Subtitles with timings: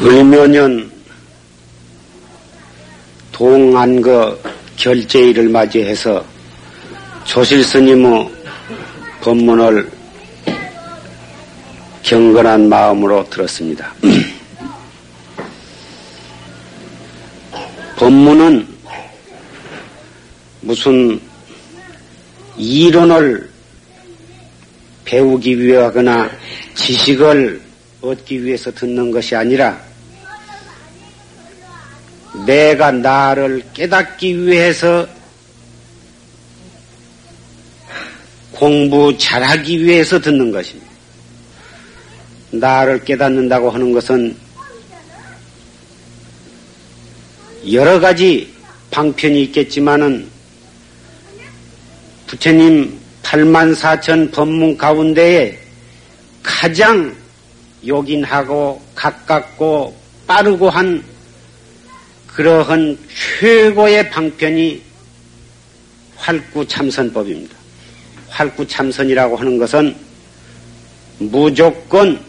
[0.00, 0.88] 을묘년
[3.32, 4.38] 동안거
[4.76, 6.24] 결제일을 맞이해서
[7.24, 8.30] 조실 스님의
[9.20, 9.90] 법문을
[12.04, 13.92] 경건한 마음으로 들었습니다.
[17.98, 18.68] 법문은
[20.60, 21.20] 무슨
[22.56, 23.50] 이론을
[25.04, 26.30] 배우기 위하거나
[26.76, 27.60] 지식을
[28.00, 29.87] 얻기 위해서 듣는 것이 아니라
[32.46, 35.06] 내가 나를 깨닫기 위해서
[38.52, 40.90] 공부 잘하기 위해서 듣는 것입니다.
[42.50, 44.36] 나를 깨닫는다고 하는 것은
[47.70, 48.52] 여러 가지
[48.90, 50.28] 방편이 있겠지만은
[52.26, 55.58] 부처님 8만 4천 법문 가운데에
[56.42, 57.14] 가장
[57.86, 61.02] 요긴하고 가깝고 빠르고 한
[62.38, 62.96] 그러한
[63.40, 64.80] 최고의 방편이
[66.14, 67.56] 활구참선법입니다.
[68.28, 69.96] 활구참선이라고 하는 것은
[71.18, 72.24] 무조건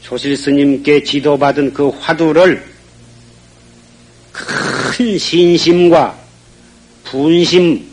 [0.00, 2.64] 조실 스님께 지도받은 그 화두를
[4.30, 6.16] 큰 신심과
[7.02, 7.84] 분심으로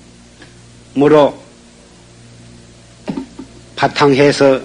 [3.75, 4.61] 바탕해서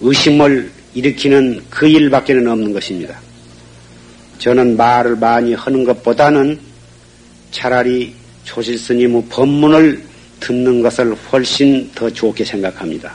[0.00, 3.25] 의심을 일으키는 그 일밖에는 없는 것입니다.
[4.38, 6.58] 저는 말을 많이 하는 것보다는
[7.50, 10.02] 차라리 조실 스님의 법문을
[10.40, 13.12] 듣는 것을 훨씬 더 좋게 생각합니다.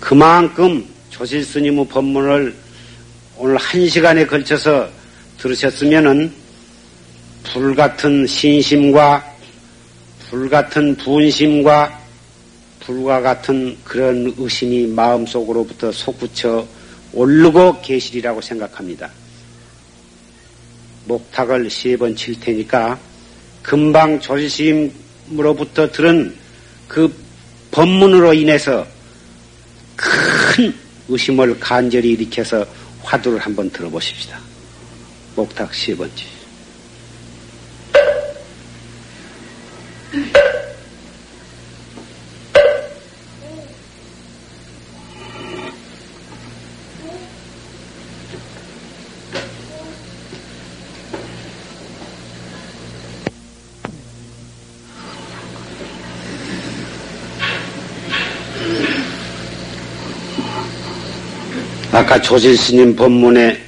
[0.00, 2.54] 그만큼 조실 스님의 법문을
[3.38, 4.88] 오늘 한 시간에 걸쳐서
[5.38, 6.32] 들으셨으면은
[7.44, 9.24] 불같은 신심과
[10.30, 12.00] 불같은 분심과
[12.80, 16.66] 불과 같은 그런 의심이 마음속으로부터 솟구쳐
[17.12, 19.10] 오르고 계시리라고 생각합니다.
[21.06, 22.98] 목탁을 세 번 칠 테니까
[23.62, 26.34] 금방 조실스님으로부터 들은
[26.88, 27.12] 그
[27.70, 28.86] 법문으로 인해서
[29.96, 30.74] 큰
[31.08, 32.64] 의심을 간절히 일으켜서
[33.02, 34.38] 화두를 한번 들어보십시다.
[35.34, 36.24] 목탁 세 번째.
[61.96, 63.58] 아까 조실 스님 법문에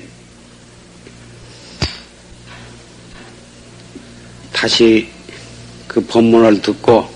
[4.53, 5.09] 다시
[5.87, 7.09] 그 법문을 듣고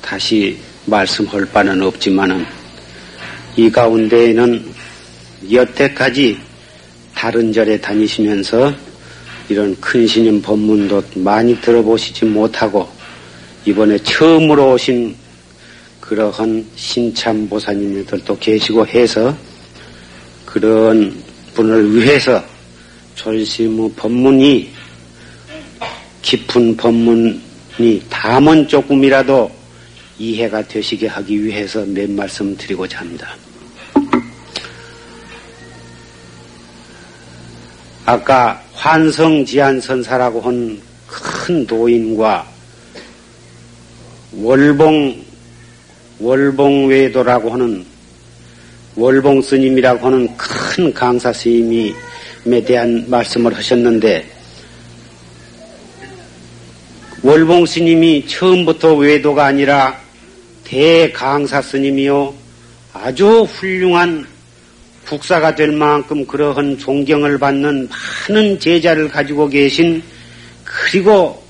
[0.00, 2.44] 다시 말씀할 바는 없지만은
[3.54, 4.74] 이 가운데에는
[5.52, 6.36] 여태까지
[7.14, 8.74] 다른 절에 다니시면서
[9.48, 12.90] 이런 큰 스님 법문도 많이 들어보시지 못하고
[13.66, 15.14] 이번에 처음으로 오신
[16.00, 19.32] 그러한 신참 보사님들도 계시고 해서
[20.52, 21.14] 그런
[21.54, 22.44] 분을 위해서
[23.14, 24.70] 조실스님의 법문이
[26.22, 29.50] 깊은 법문이 담은 조금이라도
[30.18, 33.34] 이해가 되시게 하기 위해서 몇 말씀 드리고자 합니다.
[38.04, 42.46] 아까 환성지안선사라고 한 큰 도인과
[44.32, 45.24] 월봉,
[46.20, 47.84] 월봉외도라고 하는
[48.96, 51.94] 월봉 스님이라고 하는 큰 강사 스님에
[52.66, 54.26] 대한 말씀을 하셨는데
[57.22, 59.98] 월봉 스님이 처음부터 외도가 아니라
[60.64, 62.34] 대강사 스님이요
[62.92, 64.26] 아주 훌륭한
[65.06, 67.88] 국사가 될 만큼 그러한 존경을 받는
[68.28, 70.02] 많은 제자를 가지고 계신
[70.64, 71.42] 그리고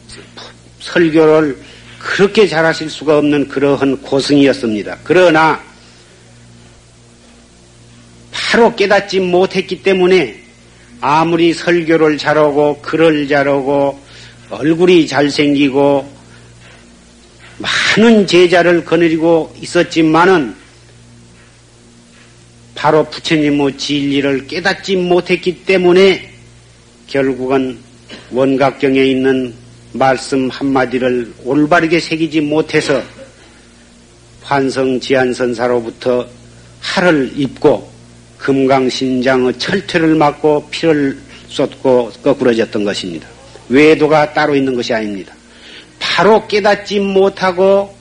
[0.81, 1.57] 설교를
[1.99, 4.99] 그렇게 잘하실 수가 없는 그러한 고승이었습니다.
[5.05, 5.72] 그러나
[8.53, 10.39] 바로 깨닫지 못했기 때문에
[11.01, 13.99] 아무리 설교를 잘하고 글을 잘하고
[14.51, 16.13] 얼굴이 잘생기고
[17.57, 20.55] 많은 제자를 거느리고 있었지만은
[22.75, 26.31] 바로 부처님의 진리를 깨닫지 못했기 때문에
[27.07, 27.79] 결국은
[28.33, 29.55] 원각경에 있는
[29.93, 33.03] 말씀 한마디를 올바르게 새기지 못해서
[34.43, 36.29] 환성지안선사로부터
[36.81, 37.92] 할을 입고
[38.43, 41.17] 금강신장의 철퇴를 맞고 피를
[41.49, 43.29] 쏟고 거꾸러졌던 것입니다.
[43.69, 45.35] 외도가 따로 있는 것이 아닙니다.
[45.99, 47.97] 바로 깨닫지 못하고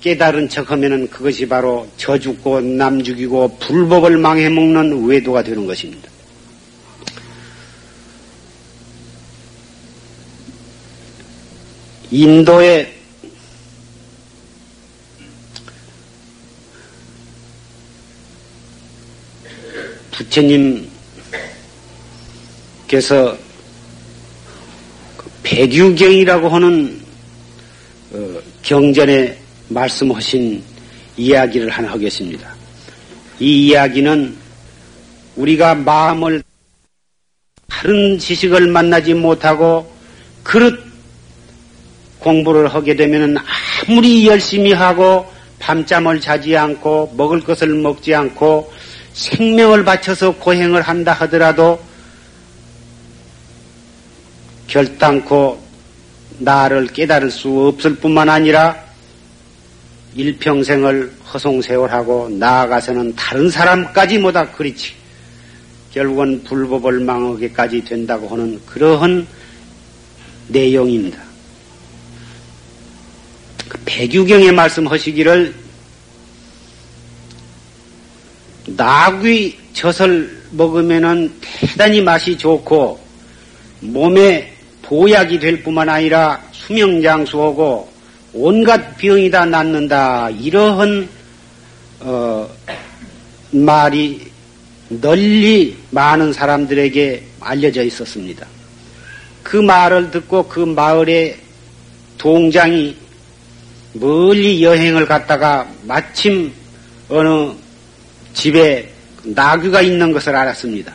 [0.00, 6.08] 깨달은 척 하면은 그것이 바로 저 죽고 남 죽이고 불법을 망해먹는 외도가 되는 것입니다.
[12.12, 12.99] 인도의
[20.20, 20.86] 부처님께서
[25.16, 27.00] 그 백유경이라고 하는
[28.12, 29.38] 어, 경전에
[29.68, 30.62] 말씀하신
[31.16, 32.54] 이야기를 하나 하겠습니다.
[33.38, 34.36] 이 이야기는
[35.36, 36.42] 우리가 마음을
[37.68, 39.90] 다른 지식을 만나지 못하고
[40.42, 40.78] 그릇
[42.18, 43.36] 공부를 하게 되면
[43.88, 45.26] 아무리 열심히 하고
[45.58, 48.70] 밤잠을 자지 않고 먹을 것을 먹지 않고
[49.20, 51.78] 생명을 바쳐서 고행을 한다 하더라도
[54.66, 55.62] 결단코
[56.38, 58.74] 나를 깨달을 수 없을 뿐만 아니라
[60.14, 64.94] 일평생을 허송세월하고 나아가서는 다른 사람까지 모다 그렇지
[65.92, 69.26] 결국은 불법을 망하게까지 된다고 하는 그러한
[70.48, 71.20] 내용입니다.
[73.68, 75.54] 그 배규경에 말씀하시기를
[78.76, 83.00] 나귀 젖을 먹으면은 대단히 맛이 좋고
[83.80, 84.52] 몸에
[84.82, 87.88] 보약이 될 뿐만 아니라 수명장수하고
[88.32, 90.30] 온갖 병이 다 낫는다.
[90.30, 91.08] 이러한
[92.00, 92.48] 어,
[93.50, 94.30] 말이
[94.88, 98.46] 널리 많은 사람들에게 알려져 있었습니다.
[99.42, 101.38] 그 말을 듣고 그 마을의
[102.18, 102.96] 동장이
[103.94, 106.52] 멀리 여행을 갔다가 마침
[107.08, 107.52] 어느
[108.34, 108.88] 집에
[109.22, 110.92] 나귀가 있는 것을 알았습니다.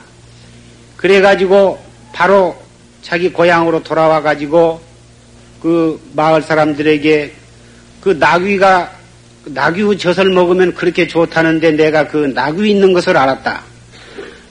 [0.97, 1.79] 그래가지고
[2.13, 2.55] 바로
[3.01, 4.81] 자기 고향으로 돌아와 가지고
[5.61, 7.33] 그 마을 사람들에게
[8.01, 8.91] 그 나귀가
[9.45, 13.63] 나귀 젖을 먹으면 그렇게 좋다는데 내가 그 나귀 있는 것을 알았다.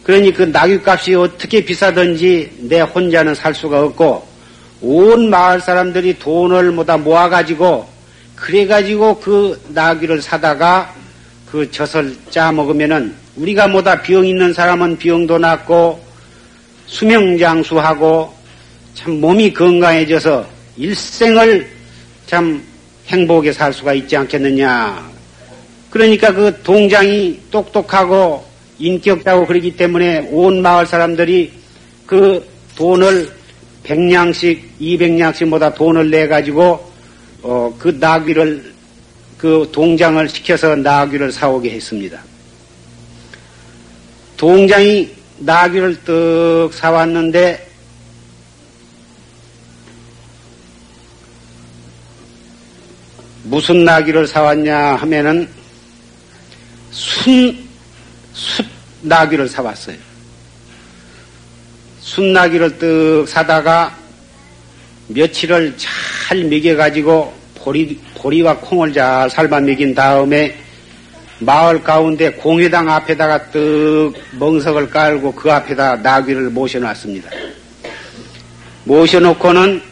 [0.05, 4.29] 그러니 그 나귀 값이 어떻게 비싸든지 내 혼자는 살 수가 없고
[4.83, 7.89] 온 마을 사람들이 돈을 모다 모아가지고
[8.37, 10.95] 그래가지고 그 나귀를 사다가
[11.55, 16.05] 그 젖을 짜 먹으면은 우리가 뭐다 병 있는 사람은 병도 낫고
[16.89, 18.35] 수명장수하고
[18.95, 20.45] 참 몸이 건강해져서
[20.77, 21.65] 일생을
[22.27, 22.61] 참
[23.07, 25.09] 행복하게 살 수가 있지 않겠느냐.
[25.91, 28.45] 그러니까 그 동장이 똑똑하고
[28.81, 31.53] 인격자고 그러기 때문에 온 마을 사람들이
[32.05, 33.31] 그 돈을
[33.85, 36.91] 백냥씩, 이백 냥씩보다 돈을 내 가지고,
[37.43, 38.74] 어, 그 나귀를
[39.45, 42.19] 그 동장을 시켜서 나귀를 사오게 했습니다.
[44.39, 47.71] 동장이 나귀를 떡 사왔는데
[53.43, 55.47] 무슨 나귀를 사왔냐 하면은
[56.91, 57.69] 순,
[58.33, 58.65] 숫
[59.03, 59.99] 나귀를 사왔어요.
[62.01, 63.95] 순 나귀를 떡 사다가
[65.09, 70.57] 며칠을 잘 먹여가지고 보리, 보리와 콩을 잘 삶아 먹인 다음에
[71.41, 77.29] 마을 가운데 공회당 앞에다가 떡 멍석을 깔고 그 앞에다 나귀를 모셔놨습니다.
[78.85, 79.83] 모셔놓고는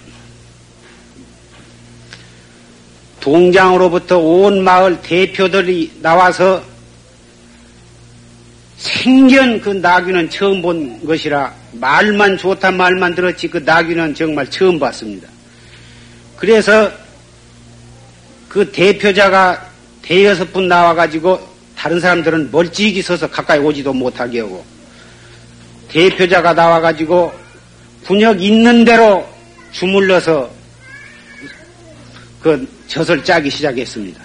[3.21, 6.63] 동장으로부터 온 마을 대표들이 나와서
[8.79, 15.29] 생전 그 나귀는 처음 본 것이라 말만 좋다 말만 들었지 그 나귀는 정말 처음 봤습니다.
[16.39, 17.02] 그래서
[18.53, 19.67] 그 대표자가
[20.03, 21.41] 대여섯 분 나와가지고
[21.75, 24.63] 다른 사람들은 멀찍이 서서 가까이 오지도 못하게 하고
[25.89, 27.33] 대표자가 나와가지고
[28.05, 29.27] 분역 있는 대로
[29.71, 30.51] 주물러서
[32.43, 34.21] 그 젖을 짜기 시작했습니다.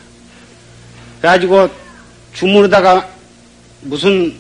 [1.20, 1.70] 그래가지고
[2.34, 3.08] 주무르다가
[3.80, 4.36] 무슨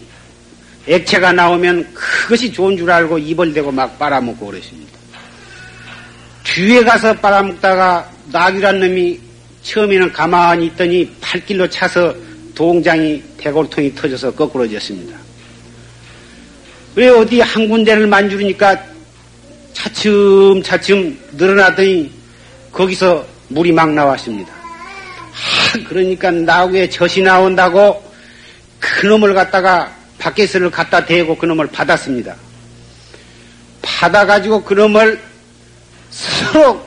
[0.85, 4.99] 액체가 나오면 그것이 좋은 줄 알고 입을 대고 막 빨아먹고 그러십니다.
[6.43, 9.26] 뒤에 가서 빨아먹다가 낙이란 놈이
[9.67, 12.15] 처음에는 가만히 있더니 팔길로 차서
[12.55, 15.17] 동장이 대골통이 터져서 거꾸로졌습니다.
[16.95, 18.81] 왜 어디 한 군데를 만주르니까
[19.73, 22.11] 차츰차츰 늘어나더니
[22.71, 24.51] 거기서 물이 막 나왔습니다.
[25.31, 28.03] 하, 그러니까 나귀에 젖이 나온다고
[28.79, 32.35] 그놈을 갖다가 밖에서를 갖다 대고 그놈을 받았습니다.
[33.81, 35.19] 받아가지고 그놈을
[36.09, 36.86] 서로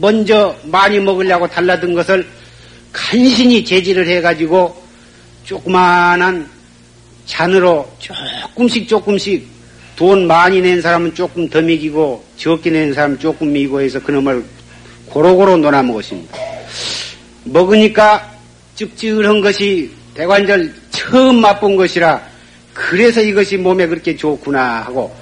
[0.00, 2.26] 먼저 많이 먹으려고 달라든 것을
[2.92, 4.82] 간신히 제지를 해가지고
[5.44, 6.48] 조그마한
[7.26, 9.46] 잔으로 조금씩 조금씩
[9.96, 14.44] 돈 많이 낸 사람은 조금 더 먹이고 적게 낸 사람은 조금 먹이고 해서 그놈을
[15.06, 16.36] 고루고루 놀아먹었습니다.
[17.44, 18.34] 먹으니까
[18.74, 22.22] 찝찝한 것이 대관절 처음 맛본 것이라
[22.72, 25.14] 그래서 이것이 몸에 그렇게 좋구나 하고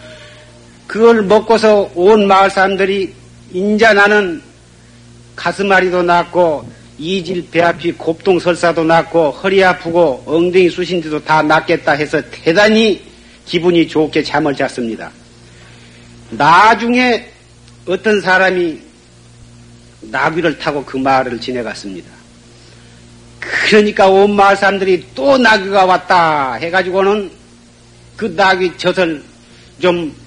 [0.86, 3.12] 그걸 먹고서 온 마을 사람들이
[3.52, 4.40] 인자 나는
[5.36, 13.02] 가슴앓이도 낫고 이질 배아피 곱동 설사도 낫고 허리 아프고 엉덩이 쑤신데도 다 낫겠다 해서 대단히
[13.44, 15.10] 기분이 좋게 잠을 잤습니다.
[16.30, 17.28] 나중에
[17.86, 18.80] 어떤 사람이
[20.02, 22.10] 나귀를 타고 그 마을을 지내갔습니다.
[23.40, 27.30] 그러니까 온 마을 사람들이 또 나귀가 왔다 해가지고는
[28.16, 29.22] 그 나귀 젖을
[29.80, 30.22] 좀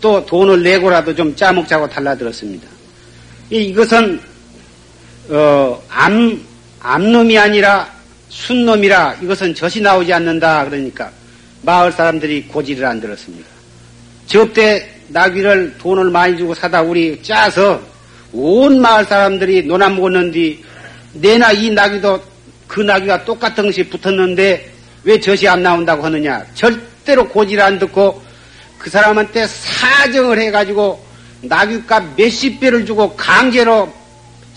[0.00, 2.66] 또 돈을 내고라도 좀 짜먹자고 달라들었습니다.
[3.50, 4.20] 이것은
[5.28, 6.40] 어, 암,
[6.80, 7.88] 암놈이 아니라
[8.28, 11.10] 순놈이라 이것은 젖이 나오지 않는다 그러니까
[11.62, 13.48] 마을 사람들이 고지를 안 들었습니다.
[14.26, 17.80] 저때 나귀를 돈을 많이 주고 사다 우리 짜서
[18.32, 20.64] 온 마을 사람들이 논아 먹었는 뒤
[21.12, 22.22] 내나 이 나귀도
[22.68, 24.72] 그 나귀가 똑같은 것이 붙었는데
[25.02, 26.44] 왜 젖이 안 나온다고 하느냐.
[26.54, 28.22] 절대로 고지를 안 듣고
[28.78, 31.04] 그 사람한테 사정을 해가지고
[31.42, 33.92] 나귀값 몇십 배를 주고 강제로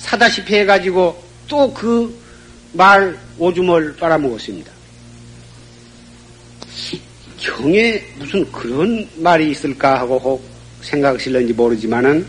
[0.04, 2.24] 사다시피 해가지고 또 그
[2.74, 4.72] 말 오줌을 빨아먹었습니다.
[7.38, 10.44] 경에 무슨 그런 말이 있을까 하고 혹
[10.82, 12.26] 생각하실는지 모르지만은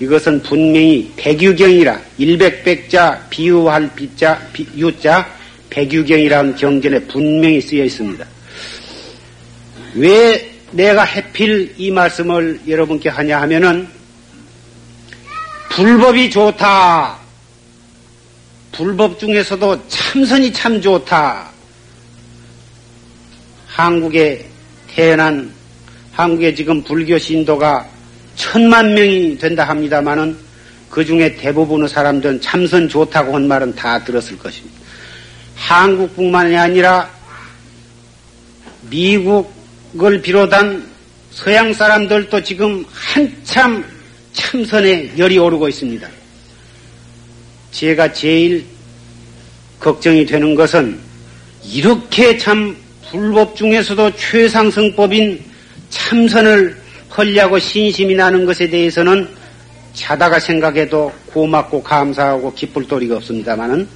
[0.00, 4.40] 이것은 분명히 백유경이라 일백백자 비유할 비자
[4.76, 5.26] 유자
[5.70, 8.26] 백유경이라는 경전에 분명히 쓰여 있습니다.
[9.94, 13.88] 왜 내가 해필 이 말씀을 여러분께 하냐 하면은
[15.76, 17.18] 불법이 좋다.
[18.72, 21.50] 불법 중에서도 참선이 참 좋다.
[23.66, 24.46] 한국에
[24.88, 25.52] 태어난
[26.12, 27.86] 한국에 지금 불교 신도가
[28.36, 30.38] 천만 명이 된다 합니다마는
[30.88, 34.80] 그 중에 대부분의 사람들은 참선 좋다고 한 말은 다 들었을 것입니다.
[35.56, 37.10] 한국뿐만이 아니라
[38.88, 40.88] 미국을 비롯한
[41.32, 43.84] 서양 사람들도 지금 한참
[44.36, 46.08] 참선에 열이 오르고 있습니다.
[47.72, 48.64] 제가 제일
[49.80, 50.98] 걱정이 되는 것은
[51.64, 52.76] 이렇게 참
[53.10, 55.42] 불법 중에서도 최상승법인
[55.90, 56.76] 참선을
[57.16, 59.28] 헐려고 신심이 나는 것에 대해서는
[59.94, 63.88] 자다가 생각해도 고맙고 감사하고 기쁠 도리가 없습니다만은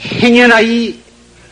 [0.00, 0.98] 행여나 이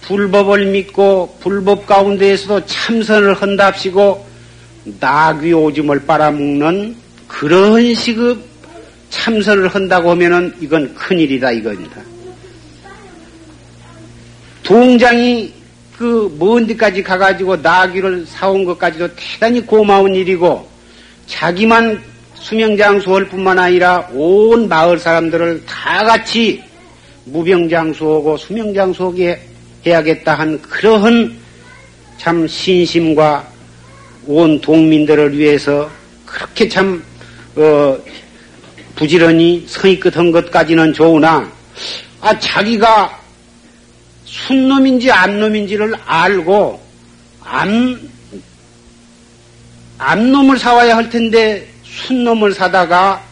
[0.03, 4.27] 불법을 믿고 불법 가운데에서도 참선을 헌답시고
[5.01, 8.37] 나귀 오줌을 빨아먹는 그런 식의
[9.11, 12.01] 참선을 한다고 하면은 이건 큰일이다 이겁니다.
[14.63, 15.53] 동장이
[15.97, 20.69] 그 먼 데까지 가가지고 나귀를 사온 것까지도 대단히 고마운 일이고
[21.27, 22.03] 자기만
[22.35, 26.63] 수명장수할 뿐만 아니라 온 마을 사람들을 다 같이
[27.25, 29.41] 무병장수하고 수명장수하게
[29.87, 31.35] 해야겠다 한 그러한
[32.19, 33.49] 참 신심과
[34.27, 35.91] 온 동민들을 위해서
[36.27, 37.03] 그렇게 참
[37.57, 37.99] 어,
[38.95, 41.51] 부지런히 성의끝 한 것까지는 좋으나
[42.21, 43.21] 아 자기가
[44.25, 46.81] 순놈인지 암놈인지를 알고
[47.45, 48.01] 암
[49.99, 53.25] 암놈을 사와야 할 텐데 순놈을 사다가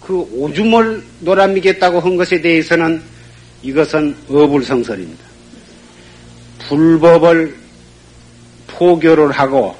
[0.00, 3.02] 그 오줌을 놀아미겠다고 한 것에 대해서는
[3.62, 5.24] 이것은 어불성설입니다.
[6.68, 7.56] 불법을
[8.66, 9.76] 포교를 하고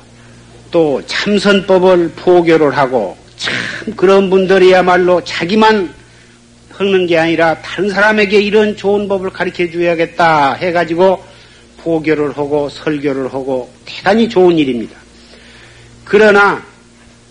[0.70, 5.94] 또 참선법을 포교를 하고 참 그런 분들이야말로 자기만
[6.70, 11.24] 흙는 게 아니라 다른 사람에게 이런 좋은 법을 가르쳐 줘야겠다 해가지고
[11.78, 14.98] 포교를 하고 설교를 하고 대단히 좋은 일입니다.
[16.04, 16.64] 그러나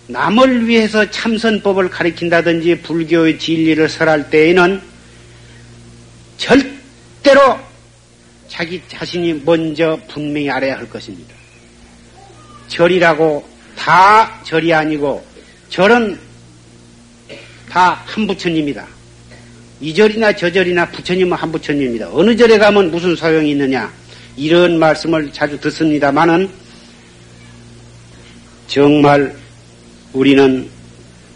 [0.06, 4.80] 남을 위해서 참선법을 가르친다든지 불교의 진리를 설할 때에는
[6.38, 7.58] 절대로
[8.48, 11.34] 자기 자신이 먼저 분명히 알아야 할 것입니다.
[12.68, 13.46] 절이라고
[13.76, 15.35] 다 절이 아니고
[15.68, 16.18] 절은
[17.68, 18.86] 다 한 부처님이다.
[19.80, 22.08] 이 절이나 저 절이나 부처님은 한 부처님입니다.
[22.12, 23.92] 어느 절에 가면 무슨 소용이 있느냐
[24.36, 26.48] 이런 말씀을 자주 듣습니다만은
[28.68, 29.36] 정말
[30.12, 30.68] 우리는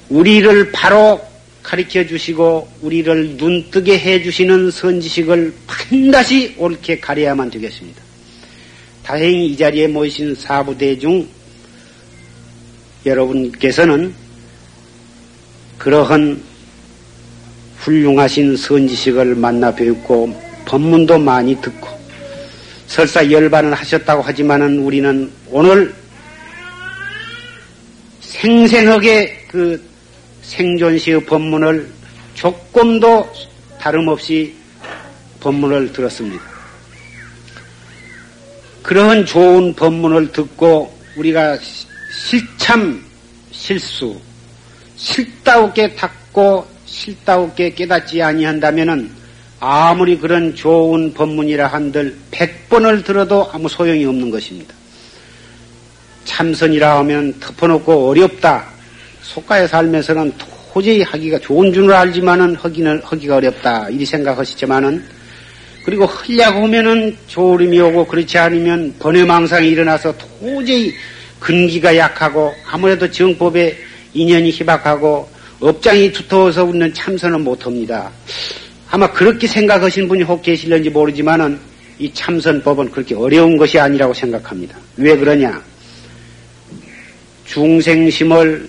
[0.09, 1.21] 우리를 바로
[1.63, 8.03] 가르쳐 주시고 우리를 눈뜨게 해 주시는 선지식을 반드시 옳게 가려야만 되겠습니다.
[9.03, 11.29] 다행히 이 자리에 모이신 사부대 중
[13.07, 14.15] 여러분께서는
[15.79, 16.43] 그러한
[17.79, 20.35] 훌륭하신 선지식을 만나 뵙고
[20.67, 21.89] 법문도 많이 듣고
[22.87, 25.95] 설사 열반을 하셨다고 하지만은 우리는 오늘
[28.21, 29.83] 생생하게 그
[30.43, 31.89] 생존시의 법문을
[32.35, 33.33] 조금도
[33.81, 34.55] 다름없이
[35.41, 36.43] 법문을 들었습니다.
[38.83, 41.59] 그러한 좋은 법문을 듣고 우리가
[42.11, 43.03] 실참
[43.53, 44.19] 실수,
[44.97, 49.11] 실다우게 닦고 실다우게 깨닫지 아니한다면은
[49.61, 54.75] 아무리 그런 좋은 법문이라 한들 백번을 들어도 아무 소용이 없는 것입니다.
[56.25, 58.67] 참선이라 하면 덮어놓고 어렵다.
[59.23, 60.33] 속가에 살면서는
[60.73, 63.89] 도저히 하기가 좋은 줄 알지만은 하기는 하기가 어렵다.
[63.91, 65.05] 이리 생각하시지만은
[65.85, 70.95] 그리고 흘려고 하면은 조림이 오고 그렇지 않으면 번외망상이 일어나서 도저히
[71.41, 73.77] 근기가 약하고 아무래도 정법에
[74.13, 75.29] 인연이 희박하고
[75.61, 78.11] 업장이 두터워서 우리는 참선을 못합니다.
[78.91, 81.59] 아마 그렇게 생각하시는 분이 혹 계실는지 모르지만은
[81.99, 84.77] 이 참선법은 그렇게 어려운 것이 아니라고 생각합니다.
[84.97, 85.63] 왜 그러냐?
[87.45, 88.69] 중생심을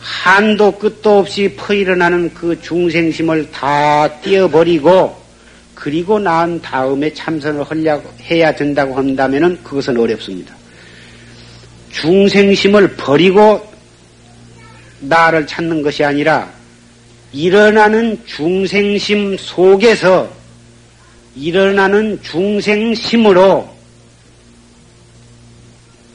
[0.00, 5.16] 한도 끝도 없이 퍼일어나는 그 중생심을 다 띄어버리고
[5.74, 10.57] 그리고 난 다음에 참선을 하려고 해야 된다고 한다면 그것은 어렵습니다.
[11.92, 13.66] 중생심을 버리고
[15.00, 16.50] 나를 찾는 것이 아니라
[17.32, 20.30] 일어나는 중생심 속에서
[21.36, 23.76] 일어나는 중생심으로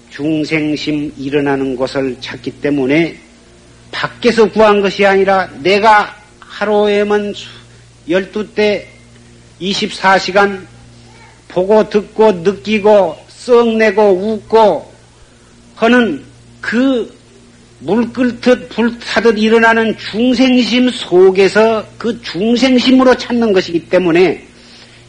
[0.10, 3.18] 중생심 일어나는 것을 찾기 때문에
[3.92, 7.34] 밖에서 구한 것이 아니라 내가 하루에만
[8.08, 8.84] 12대
[9.62, 10.66] 24시간
[11.48, 14.93] 보고 듣고 느끼고 썩내고 웃고
[15.76, 16.24] 하는
[16.62, 17.24] 그
[17.86, 24.42] 물 끓듯 불 타듯 일어나는 중생심 속에서 그 중생심으로 찾는 것이기 때문에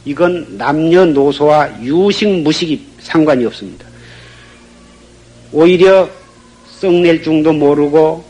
[0.04, 3.86] 이건 남녀노소와 유식 무식이 상관이 없습니다.
[5.52, 6.08] 오히려
[6.80, 8.24] 썩낼 줄도 모르고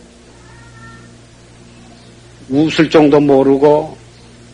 [2.50, 3.96] 웃을 정도 모르고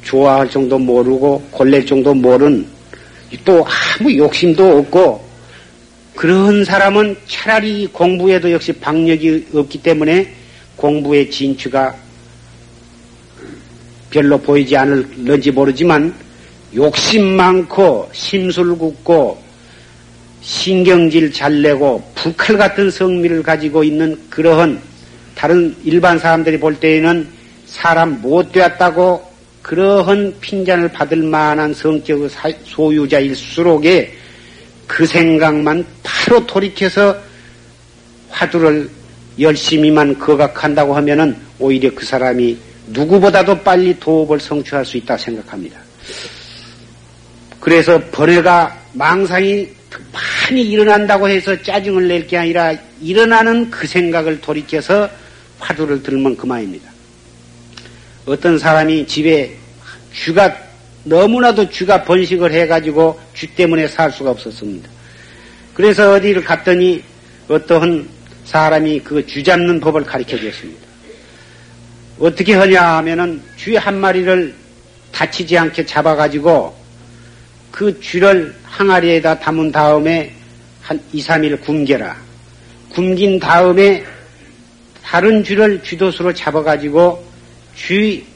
[0.05, 2.64] 좋아할 정도 모르고 골낼 정도 모르는
[3.45, 5.30] 또 아무 욕심도 없고
[6.20, 10.30] 그런 사람은 차라리 공부에도 역시 박력이 없기 때문에
[10.76, 11.96] 공부의 진취가
[14.11, 16.14] 별로 보이지 않을런지 모르지만
[16.74, 19.42] 욕심 많고 심술 굽고
[20.42, 24.78] 신경질 잘 내고 불칼 같은 성미를 가지고 있는 그러한
[25.35, 27.26] 다른 일반 사람들이 볼 때에는
[27.64, 29.22] 사람 못 되었다고
[29.62, 32.28] 그러한 핀잔을 받을 만한 성격의
[32.64, 34.19] 소유자일수록에
[34.90, 37.16] 그 생각만 바로 돌이켜서
[38.29, 38.90] 화두를
[39.38, 45.79] 열심히만 거각한다고 하면은 오히려 그 사람이 누구보다도 빨리 도업을 성취할 수 있다 생각합니다.
[47.61, 49.68] 그래서 번뇌가 망상이
[50.12, 55.09] 많이 일어난다고 해서 짜증을 낼 게 아니라 일어나는 그 생각을 돌이켜서
[55.61, 56.90] 화두를 들면 그만입니다.
[58.26, 59.55] 어떤 사람이 집에
[60.12, 60.69] 쥐가
[61.05, 64.89] 너무나도 쥐가 번식을 해가지고 쥐 때문에 살 수가 없었습니다.
[65.75, 67.03] 그래서 어디를 갔더니
[67.49, 68.09] 어떠한
[68.45, 70.81] 사람이 그 쥐 잡는 법을 가르쳐 줬습니다.
[72.19, 74.55] 어떻게 하냐 하면은 쥐 한 마리를
[75.13, 76.77] 다치지 않게 잡아가지고
[77.71, 80.35] 그 쥐를 항아리에다 담은 다음에
[80.83, 82.17] 한 2, 3일 굶겨라.
[82.91, 84.05] 굶긴 다음에
[85.03, 87.25] 다른 쥐를 쥐도수로 잡아가지고
[87.77, 88.27] 쥐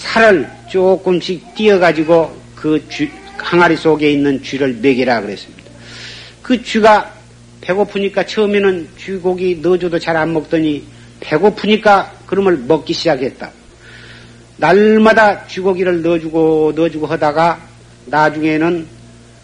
[0.00, 5.70] 살을 조금씩 띄어가지고 그 쥐, 항아리 속에 있는 쥐를 먹이라 그랬습니다.
[6.42, 7.14] 그 쥐가
[7.60, 10.84] 배고프니까 처음에는 쥐고기 넣어줘도 잘 안 먹더니
[11.20, 13.50] 배고프니까 그놈을 먹기 시작했다.
[14.56, 17.60] 날마다 쥐고기를 넣어주고 넣어주고 하다가
[18.06, 18.86] 나중에는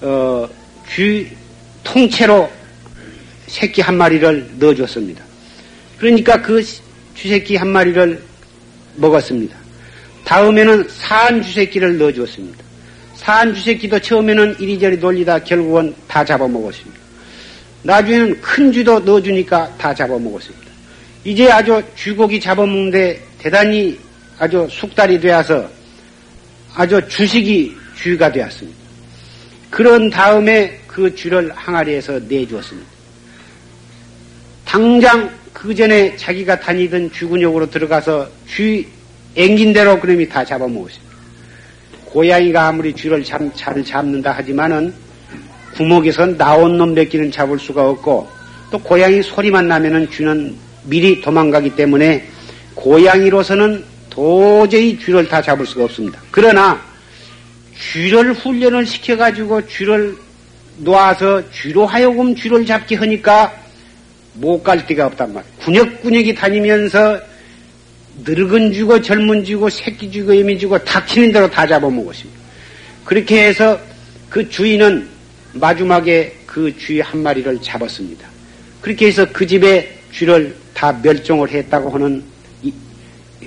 [0.03, 0.49] 어,
[0.95, 1.31] 쥐
[1.85, 2.51] 통째로
[3.47, 5.23] 새끼 한 마리를 넣어줬습니다.
[5.99, 6.65] 그러니까 그
[7.15, 8.23] 쥐새끼 한 마리를
[8.97, 9.66] 먹었습니다.
[10.27, 12.59] 다음에는 사한 주새끼를 넣어주었습니다.
[13.15, 17.01] 사한 주새끼도 처음에는 이리저리 놀리다 결국은 다 잡아먹었습니다.
[17.85, 20.67] 나중에는 큰 쥐도 넣어주니까 다 잡아먹었습니다.
[21.25, 23.99] 이제 아주 쥐고기 잡아먹는데 대단히
[24.37, 25.71] 아주 숙달이 되어서
[26.75, 28.77] 아주 주식이 쥐가 되었습니다.
[29.71, 32.91] 그런 다음에 그 쥐를 항아리에서 내주었습니다.
[34.65, 38.96] 당장 그 전에 자기가 다니던 쥐근육으로 들어가서 쥐
[39.37, 41.17] 앵긴 대로 그놈이 다 잡아먹었습니다.
[42.07, 44.95] 고양이가 아무리 쥐를 잘, 잘 잡는다 하지만은
[45.75, 48.27] 구멍에서 나온 놈몇 개는 잡을 수가 없고
[48.71, 52.25] 또 고양이 소리만 나면은 쥐는 미리 도망가기 때문에
[52.75, 56.19] 고양이로서는 도저히 쥐를 다 잡을 수가 없습니다.
[56.31, 56.81] 그러나
[57.93, 60.17] 쥐를 훈련을 시켜가지고 쥐를
[60.79, 63.53] 놓아서 쥐로 하여금 쥐를 잡게 하니까
[64.35, 65.55] 못 갈 데가 없단 말이에요.
[65.61, 67.19] 군역군역이 다니면서
[68.25, 72.41] 늙은 쥐고 젊은 쥐고 새끼 쥐고 애미 쥐고 닥치는 대로 다 잡아먹었습니다.
[73.05, 73.79] 그렇게 해서
[74.31, 75.09] 그 주인은
[75.55, 78.27] 마지막에 그 쥐 한 마리를 잡았습니다.
[78.81, 82.23] 그렇게 해서 그 집에 쥐를 다 멸종을 했다고 하는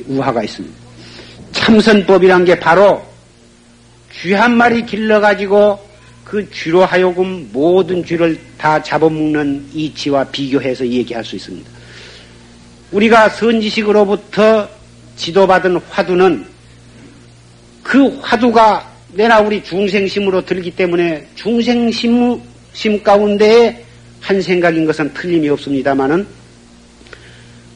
[0.08, 0.76] 우화가 있습니다.
[1.52, 3.04] 참선법이란 게 바로
[4.14, 5.80] 쥐 한 마리 길러가지고
[6.24, 11.70] 그 쥐로 하여금 모든 쥐를 다 잡아먹는 이치와 비교해서 얘기할 수 있습니다.
[12.92, 14.68] 우리가 선지식으로부터
[15.16, 16.46] 지도받은 화두는
[17.84, 22.42] 그 화두가 내나 우리 중생심으로 들기 때문에 중생심
[22.74, 23.84] 심 가운데에
[24.22, 26.26] 한 생각인 것은 틀림이 없습니다만은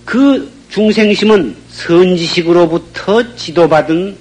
[0.05, 4.15] 그 중생심은 선지식으로부터 지도받은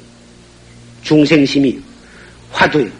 [1.02, 1.80] 중생심이
[2.50, 2.90] 화두예요.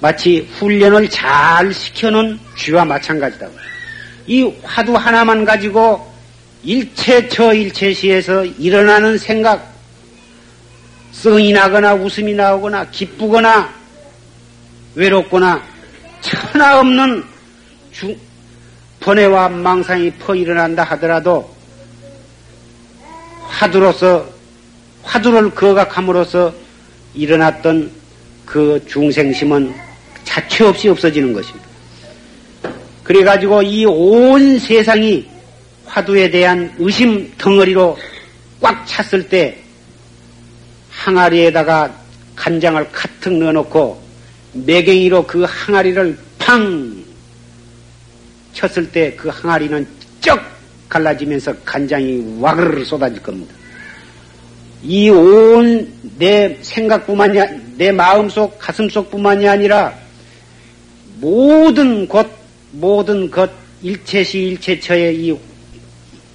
[0.00, 3.48] 마치 훈련을 잘 시켜놓은 쥐와 마찬가지다.
[4.26, 6.09] 이 화두 하나만 가지고
[6.62, 9.72] 일체 저 일체시에서 일어나는 생각,
[11.12, 13.72] 성이 나거나 웃음이 나오거나 기쁘거나
[14.94, 15.62] 외롭거나
[16.20, 17.24] 천하 없는
[17.92, 18.16] 중,
[19.00, 21.54] 번뇌와 망상이 퍼 일어난다 하더라도
[23.48, 24.28] 화두로서
[25.02, 26.52] 화두를 거각함으로써
[27.14, 27.90] 일어났던
[28.44, 29.74] 그 중생심은
[30.24, 31.66] 자체 없이 없어지는 것입니다.
[33.02, 35.26] 그래가지고 이 온 세상이
[35.90, 37.98] 화두에 대한 의심 덩어리로
[38.60, 39.58] 꽉 찼을 때
[40.90, 41.92] 항아리에다가
[42.36, 44.00] 간장을 가득 넣어놓고
[44.52, 47.04] 매갱이로 그 항아리를 팡
[48.52, 49.86] 쳤을 때 그 항아리는
[50.20, 50.40] 쩍
[50.88, 53.54] 갈라지면서 간장이 와그르르 쏟아질 겁니다.
[54.82, 57.38] 이 온 내 생각뿐만이
[57.76, 59.94] 내 마음속 가슴속뿐만이 아니라
[61.20, 62.26] 모든 곳
[62.72, 63.50] 모든 것
[63.82, 65.38] 일체시 일체처의 이,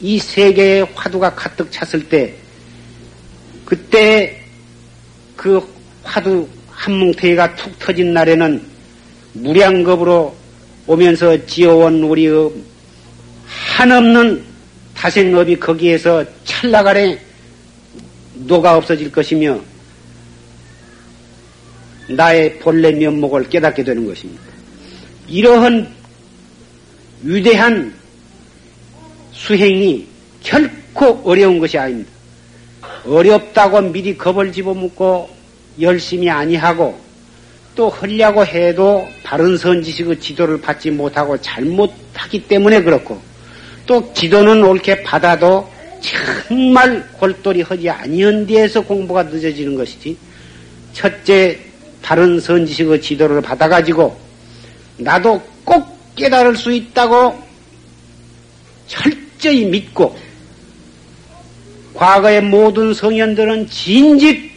[0.01, 2.35] 이 세계의 화두가 가득 찼을 때
[3.63, 4.41] 그때
[5.35, 5.61] 그
[6.03, 8.61] 화두 한 뭉태기가 툭 터진 날에는
[9.33, 10.35] 무량겁으로
[10.87, 12.51] 오면서 지어온 우리의
[13.45, 14.43] 한없는
[14.95, 17.19] 다생업이 거기에서 찰나간에
[18.35, 19.59] 녹아 없어질 것이며
[22.09, 24.43] 나의 본래 면목을 깨닫게 되는 것입니다.
[25.27, 25.91] 이러한
[27.23, 27.93] 위대한
[29.45, 30.07] 수행이
[30.41, 32.09] 결코 어려운 것이 아닙니다.
[33.05, 35.29] 어렵다고 미리 겁을 집어먹고
[35.79, 36.99] 열심히 아니하고
[37.75, 43.21] 또 하려고 해도 바른 선지식의 지도를 받지 못하고 잘못하기 때문에 그렇고
[43.85, 45.69] 또 지도는 옳게 받아도
[46.01, 50.17] 정말 골똘히 하지 아니한 데에서 공부가 늦어지는 것이지
[50.93, 51.59] 첫째
[52.01, 54.17] 바른 선지식의 지도를 받아가지고
[54.97, 57.45] 나도 꼭 깨달을 수 있다고
[59.45, 60.17] 철저히 믿고
[61.93, 64.51] 과거의 모든 성현들은 진직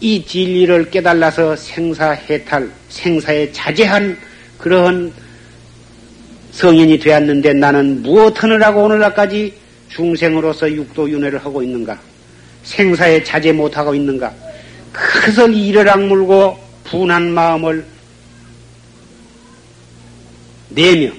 [0.00, 4.16] 이 진리를 깨달아서 생사해탈, 생사에 자제한
[4.58, 5.12] 그러한
[6.52, 9.52] 성인이 되었는데 나는 무엇 하느라고 오늘날까지
[9.88, 11.98] 중생으로서 육도윤회를 하고 있는가?
[12.62, 14.32] 생사에 자제 못하고 있는가?
[14.92, 17.84] 그것을 이를 악물고 분한 마음을
[20.68, 21.10] 내며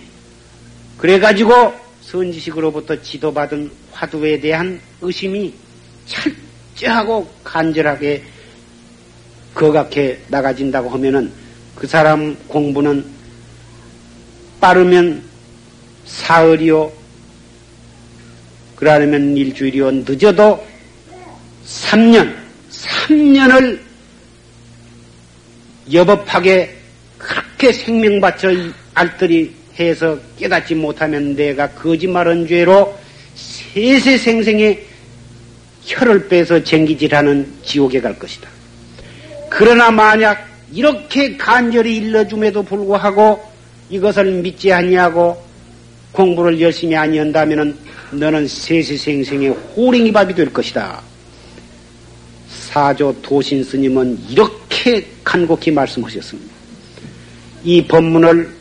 [0.97, 5.53] 그래가지고 선지식으로부터 지도받은 화두에 대한 의심이
[6.75, 8.23] 철저하고 간절하게
[9.53, 11.31] 거각해 나가진다고 하면은
[11.75, 13.05] 그 사람 공부는
[14.59, 15.23] 빠르면
[16.05, 16.91] 사흘이요.
[18.75, 19.91] 그러려면 일주일이요.
[19.91, 20.65] 늦어도
[21.65, 22.35] 3년,
[22.71, 23.79] 3년을
[25.91, 26.75] 여법하게
[27.17, 28.49] 그렇게 생명 바쳐
[28.95, 32.97] 알뜰히 해서 깨닫지 못하면 내가 거짓말한 죄로
[33.35, 34.85] 세세생생의
[35.85, 38.49] 혀를 빼서 쟁기질하는 지옥에 갈 것이다.
[39.49, 43.41] 그러나 만약 이렇게 간절히 일러줌에도 불구하고
[43.89, 45.41] 이것을 믿지 아니하고
[46.11, 47.77] 공부를 열심히 아니한다면
[48.11, 51.01] 너는 세세생생의 호랭이 밥이 될 것이다.
[52.49, 56.53] 사조 도신 스님은 이렇게 간곡히 말씀하셨습니다.
[57.63, 58.58] 이 법문을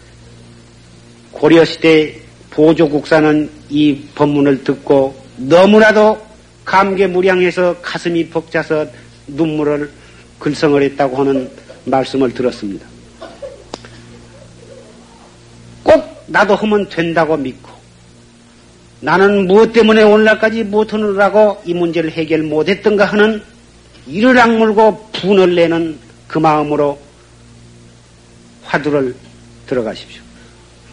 [1.33, 6.21] 고려시대 보조국사는 이 법문을 듣고 너무나도
[6.65, 8.87] 감개무량해서 가슴이 벅차서
[9.29, 9.91] 눈물을
[10.39, 11.51] 글성을 했다고 하는
[11.85, 12.87] 말씀을 들었습니다.
[15.83, 17.71] 꼭 나도 하면 된다고 믿고
[19.01, 23.43] 나는 무엇 때문에 오늘날까지 못하느라고 이 문제를 해결 못했던가 하는
[24.07, 26.99] 이를 악물고 분을 내는 그 마음으로
[28.65, 29.15] 화두를
[29.67, 30.28] 들어가십시오.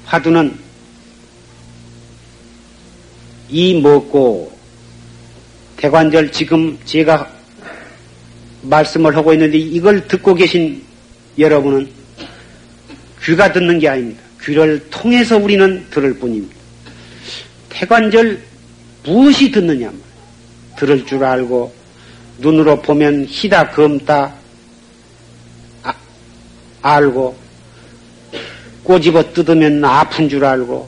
[0.05, 0.57] 화두는
[3.49, 4.51] 이 먹고
[5.77, 7.29] 태관절 지금 제가
[8.63, 10.83] 말씀을 하고 있는데 이걸 듣고 계신
[11.37, 11.89] 여러분은
[13.23, 14.21] 귀가 듣는 게 아닙니다.
[14.43, 16.55] 귀를 통해서 우리는 들을 뿐입니다.
[17.69, 18.41] 태관절
[19.03, 19.91] 무엇이 듣느냐?
[20.77, 21.73] 들을 줄 알고
[22.39, 24.33] 눈으로 보면 희다 검다
[25.83, 25.93] 아,
[26.81, 27.44] 알고
[28.85, 30.87] 꼬집어 뜯으면 아픈 줄 알고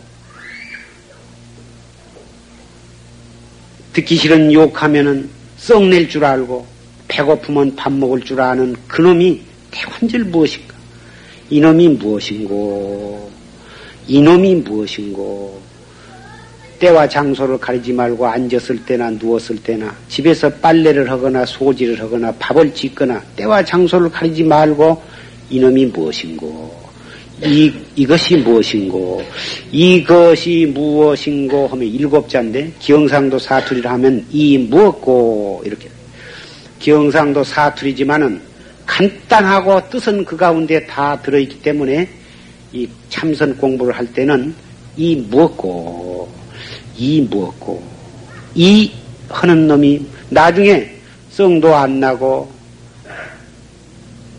[3.92, 6.66] 듣기 싫은 욕하면은 썩낼 줄 알고
[7.08, 10.76] 배고프면 밥 먹을 줄 아는 그놈이 태관절 무엇인가?
[11.50, 13.32] 이놈이 무엇인고?
[14.08, 15.60] 이놈이 무엇인고?
[16.78, 23.24] 때와 장소를 가리지 말고 앉았을 때나 누웠을 때나 집에서 빨래를 하거나 소지를 하거나 밥을 짓거나
[23.36, 25.02] 때와 장소를 가리지 말고
[25.50, 26.77] 이놈이 무엇인고?
[27.44, 29.24] 이, 이것이 무엇인고,
[29.72, 31.68] 이것이 무엇인고?
[31.68, 35.90] 하면 일곱 자인데, 기영상도 사투리를 하면 이 무엇고, 이렇게.
[36.80, 38.42] 기영상도 사투리지만은
[38.86, 42.08] 간단하고 뜻은 그 가운데 다 들어있기 때문에
[42.72, 44.56] 이 참선 공부를 할 때는
[44.96, 46.30] 이 무엇고,
[46.96, 47.84] 이 무엇고,
[48.56, 48.92] 이
[49.30, 50.90] 하는 놈이 나중에
[51.30, 52.50] 성도 안 나고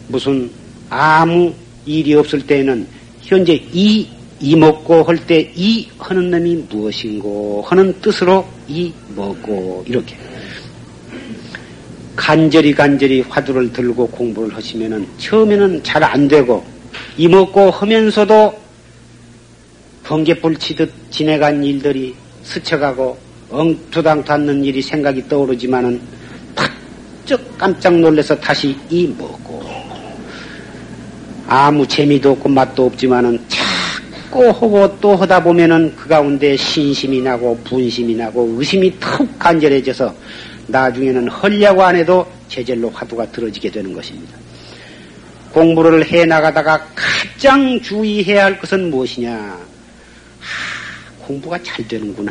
[0.09, 0.51] 무슨
[0.91, 1.53] 아무
[1.89, 2.87] 일이 없을 때에는
[3.23, 4.07] 현재 이,
[4.41, 10.17] 이 먹고 할 때 이 하는 놈이 무엇인고 하는 뜻으로 이 먹고 이렇게.
[12.15, 16.65] 간절히 간절히 화두를 들고 공부를 하시면은 처음에는 잘 안 되고
[17.17, 18.59] 이 먹고 하면서도
[20.05, 23.17] 번개불 치듯 지내간 일들이 스쳐가고
[23.51, 26.01] 엉투당 닿는 일이 생각이 떠오르지만은
[26.55, 29.78] 탁쩍 깜짝 놀래서 다시 이 먹고
[31.51, 38.15] 아무 재미도 없고 맛도 없지만은 자꾸 하고 또 하다 보면은 그 가운데 신심이 나고 분심이
[38.15, 40.15] 나고 의심이 턱 간절해져서
[40.67, 44.37] 나중에는 헐려고 안 해도 제절로 화두가 들어지게 되는 것입니다.
[45.53, 49.33] 공부를 해 나가다가 가장 주의해야 할 것은 무엇이냐?
[49.35, 52.31] 하, 공부가 잘 되는구나.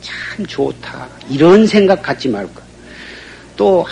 [0.00, 1.06] 참 좋다.
[1.28, 2.71] 이런 생각 갖지 말고.
[3.56, 3.84] 또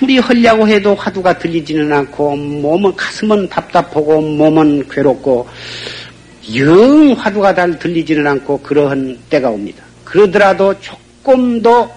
[0.00, 5.46] 아무리 헐려고 해도 화두가 들리지는 않고 몸은 가슴은 답답하고 몸은 괴롭고
[6.56, 9.84] 영 화두가 잘 들리지는 않고 그러한 때가 옵니다.
[10.04, 11.90] 그러더라도 조금 더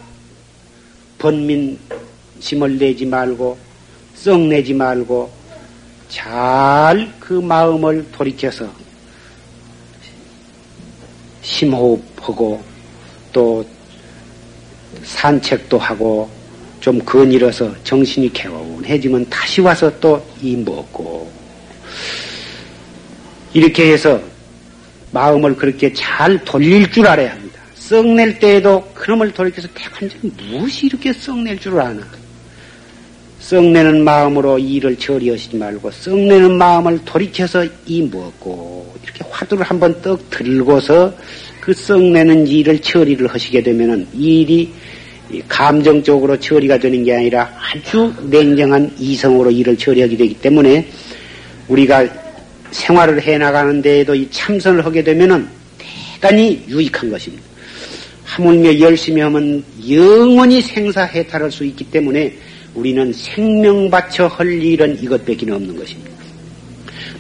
[1.17, 3.58] 번민심을 내지 말고
[4.13, 5.32] 썩 내지 말고
[6.10, 8.69] 잘 그 마음을 돌이켜서
[11.41, 12.63] 심호흡하고
[13.34, 13.65] 또
[15.04, 16.30] 산책도 하고
[16.86, 21.32] 좀 거닐어서 정신이 개운해지면 다시 와서 또 이 먹고
[23.56, 24.21] 이렇게 해서
[25.12, 27.60] 마음을 그렇게 잘 돌릴 줄 알아야 합니다.
[27.74, 32.04] 썩낼 때에도 그놈을 돌이켜서 대관절 무엇이 이렇게 썩낼 줄 아나?
[33.39, 41.12] 썩내는 마음으로 일을 처리하시지 말고 썩내는 마음을 돌이켜서 이 먹고 이렇게 화두를 한번 떡 들고서
[41.62, 44.71] 그 썩내는 일을 처리를 하시게 되면은 일이
[45.48, 50.88] 감정적으로 처리가 되는 게 아니라 아주 냉정한 이성으로 일을 처리하게 되기 때문에
[51.68, 52.08] 우리가
[52.72, 57.44] 생활을 해 나가는 데에도 이 참선을 하게 되면은 대단히 유익한 것입니다.
[58.24, 62.34] 하물며 열심히 하면 영원히 생사해탈할 수 있기 때문에
[62.74, 66.12] 우리는 생명 바쳐 할 일은 이것밖에 없는 것입니다.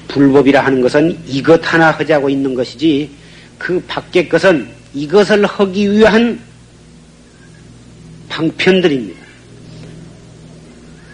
[0.09, 3.09] 불법이라 하는 것은 이것 하나 하자고 있는 것이지
[3.57, 6.39] 그 밖의 것은 이것을 하기 위한
[8.35, 9.25] 방편들입니다.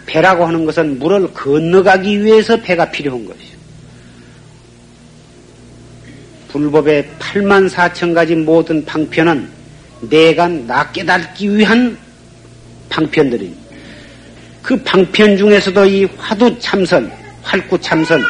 [0.06, 3.52] 배라고 하는 것은 물을 건너가기 위해서 배가 필요한 것이죠.
[6.48, 9.48] 불법의 8만 4천 가지 모든 방편은
[10.10, 11.96] 내가 나 깨닫기 위한
[12.90, 13.62] 방편들입니다.
[14.60, 17.10] 그 방편 중에서도 이 화두 참선,
[17.42, 18.22] 활구 참선,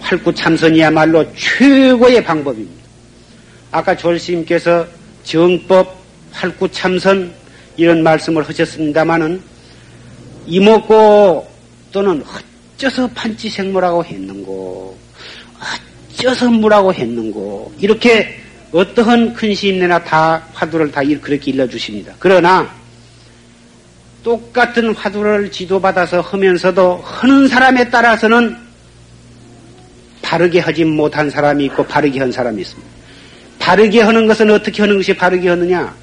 [0.00, 2.84] 활구 참선이야말로 최고의 방법입니다.
[3.70, 4.86] 아까 졸스님께서
[5.24, 5.98] 정법,
[6.32, 7.43] 활구 참선
[7.76, 9.42] 이런 말씀을 하셨습니다마는
[10.46, 11.48] 이먹고
[11.92, 12.22] 또는
[12.76, 14.98] 어째서 판치 생물하고 했는고,
[16.14, 18.40] 어째서 물하고 했는고 이렇게
[18.72, 22.14] 어떠한 큰 시인내나 다 화두를 다 그렇게 일러주십니다.
[22.18, 22.74] 그러나
[24.24, 28.56] 똑같은 화두를 지도받아서 하면서도 하는 사람에 따라서는
[30.22, 32.90] 바르게 하지 못한 사람이 있고 바르게 한 사람이 있습니다.
[33.58, 35.94] 바르게 하는 것은 어떻게 하는 것이 바르게 하느냐?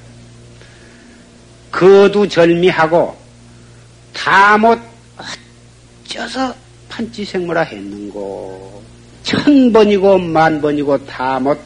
[1.72, 3.16] 거두절미하고
[4.12, 4.78] 다 못
[6.04, 6.54] 어쩌서
[6.88, 8.82] 판치생물화 했는고
[9.22, 11.58] 천 번이고 만 번이고 다 못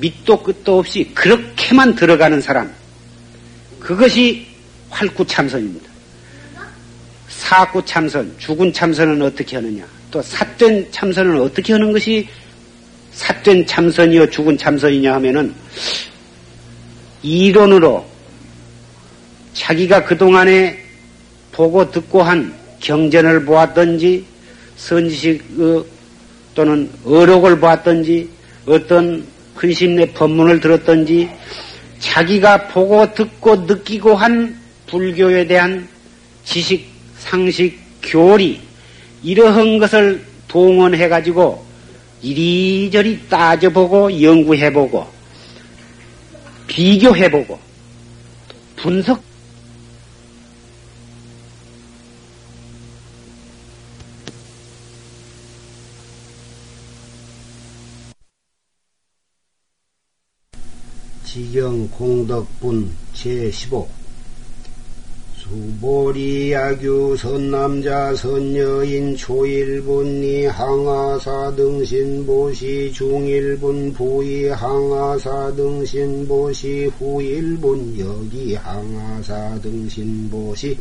[0.00, 2.74] 밑도 끝도 없이 그렇게만 들어가는 사람
[3.78, 4.46] 그것이
[4.90, 5.90] 활구 참선입니다.
[7.28, 9.84] 사구 참선, 죽은 참선은 어떻게 하느냐?
[10.10, 12.28] 또 삿된 참선은 어떻게 하는 것이
[13.12, 15.54] 삿된 참선이요 죽은 참선이냐 하면은
[17.22, 18.06] 이론으로
[19.54, 20.78] 자기가 그동안에
[21.52, 24.24] 보고 듣고 한 경전을 보았던지
[24.76, 25.84] 선지식 어,
[26.54, 28.28] 또는 어록을 보았던지
[28.66, 31.30] 어떤 근신의 법문을 들었던지
[31.98, 35.88] 자기가 보고 듣고 느끼고 한 불교에 대한
[36.44, 36.86] 지식,
[37.18, 38.60] 상식, 교리
[39.22, 41.64] 이러한 것을 동원해 가지고
[42.22, 45.06] 이리저리 따져보고 연구해보고
[46.66, 47.58] 비교해보고
[48.76, 49.22] 분석
[61.32, 63.86] 지경 공덕분 제15
[65.38, 78.54] 수보리 야규 선남자 선여인 초일분리 항하사 등신 보시 중일분 부이 항하사 등신 보시 후일분 여기
[78.54, 80.78] 항하사 등신 보시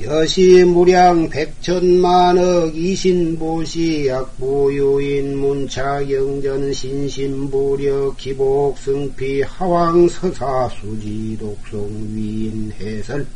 [0.00, 13.26] 여시 무량 백천만억 이신보시 약부유인 문차경전 신신부력 기복승피 하왕서사 수지독송 위인 해설.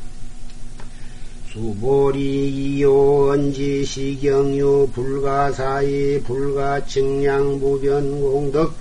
[1.53, 8.75] 수보리 이요언지 시경유 불가사이 불가측량부변공덕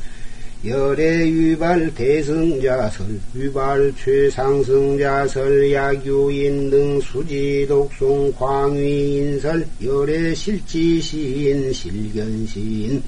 [0.65, 13.03] 열애 위발 대승자설, 위발 최상승자설, 야규인 등 수지 독송 광위 인설, 열애 실지시인, 실견시인,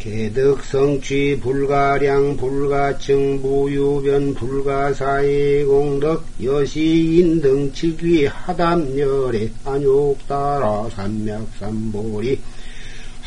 [0.00, 12.38] 개득성취 불가량 불가층 부유변 불가사의 공덕 여시인 등 즉위 하담열애 안욕따라 삼맥삼보리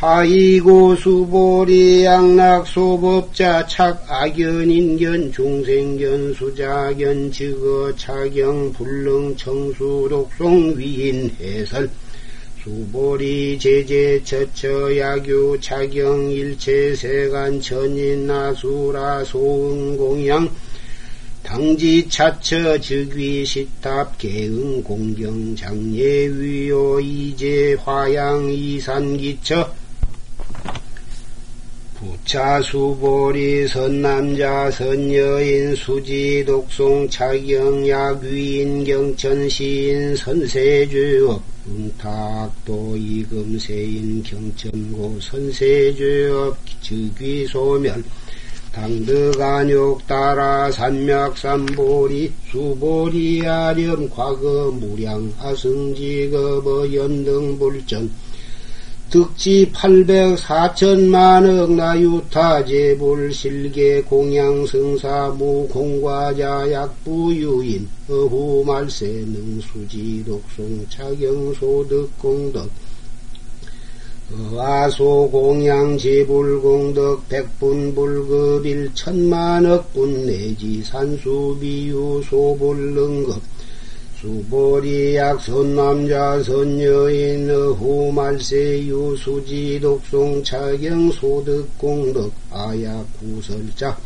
[0.03, 11.33] 하이고 수보리 양락 소법자 착 악연 인견 중생견 수자견 즉어 차경 불능 청수 독송 위인
[11.39, 11.89] 해설.
[12.61, 20.49] 수보리 제제 처처 야규 차경 일체 세간 천인 나수라 소응 공양.
[21.43, 29.71] 당지 차처 즉위 시탑 개응 공경 장례 위요 이제 화양 이산 기처
[32.03, 47.47] 부차수보리 선남자 선여인 수지 독송 차경 야귀인 경천 시인 선세주업 응탁도 이금세인 경천고 선세주업 즉위
[47.47, 48.03] 소멸
[48.73, 58.11] 당득안욕 따라 산맥삼보리 수보리 아렴 과거 무량 아승지거버 연등불전
[59.13, 71.53] 득지 800 4천만억 나유타 제불 실계 공양 성사 무공과자 약부유인 어후 말세 능수지 독송 차경
[71.53, 72.67] 소득 공덕.
[74.57, 83.43] 아소 공양 제불 공덕 백분 불급 일 천만억 분 내지 산수 비유 소불 능급
[84.23, 93.97] 수보리 약손 남자 선여인 후말세 유수지 독송 차경 소득 공덕 아약 구설자.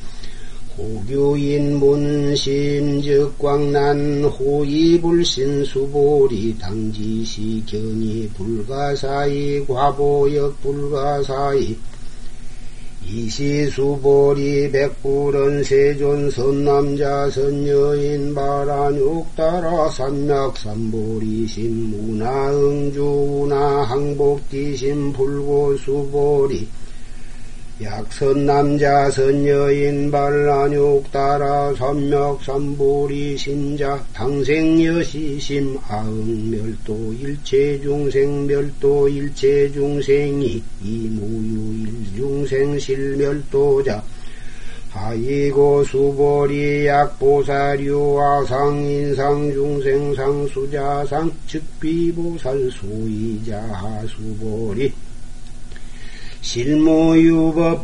[0.76, 11.78] 호교인 문심 즉광난 호이불신 수보리 당지시 경이 불가사이 과보역 불가사이
[13.10, 26.68] 이시수보리 백불은 세존 선남자 선여인 바란 육 따라 삼맥 삼보리 신문화 응주나 항복기신 불고수보리
[27.80, 40.64] 약선 남자 선여인 발란육 따라 삼맥삼보리 신자 당생 여시심 아응멸도 일체 중생 멸도 일체 중생이
[40.82, 44.04] 이무유 일중생 실멸도자.
[44.90, 54.92] 하이고 수보리 약보사류 아상인상 중생상 수자상 즉비보살 소이자 하수보리
[56.48, 57.84] 실무유법발란육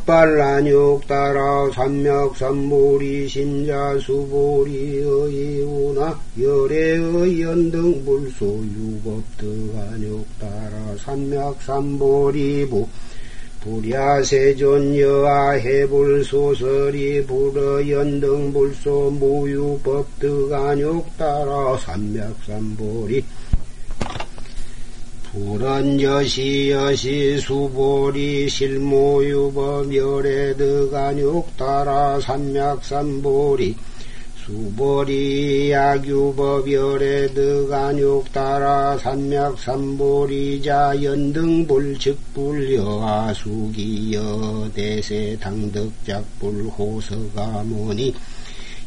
[1.06, 4.72] 따라 삼맥삼보리 신자수보리
[5.04, 12.88] 의우나 열애의 연등 불소 유법득안육 따라 삼맥삼보리부
[13.64, 23.24] 불야세존 여아 해불 소설이 불어 연등불소 무유법득 안욕 따라 삼맥삼보리
[25.34, 33.76] 불은 여시 여시 수보리 실모유법 멸에득 안욕 따라 삼맥삼보리
[34.46, 48.14] 수보리 야규법 열애득 안욕 따라 산맥 삼보리자 연등불 즉불 여아수기 여 대세 당덕작불 호서가모니